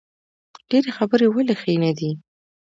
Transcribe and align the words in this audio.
ډیرې 0.69 0.91
خبرې 0.97 1.27
ولې 1.29 1.55
ښې 1.61 1.73
نه 1.83 1.91
دي؟ 1.97 2.09